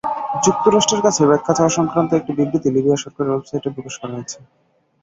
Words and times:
যুক্তরাষ্ট্রের 0.45 1.05
কাছে 1.05 1.21
ব্যাখ্যা 1.29 1.53
চাওয়া-সংক্রান্ত 1.57 2.09
একটি 2.13 2.31
বিবৃতি 2.37 2.69
লিবিয়া 2.71 2.97
সরকারের 2.97 3.31
ওয়েবসাইটে 3.31 3.69
প্রকাশ 3.75 3.95
করা 3.97 4.13
হয়েছে। 4.15 4.37